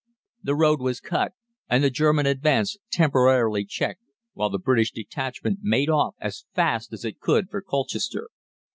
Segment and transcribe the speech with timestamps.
[0.41, 1.33] The road was cut,
[1.69, 4.01] and the German advance temporarily checked,
[4.33, 8.31] while the British detachment made off as fast as it could for Colchester.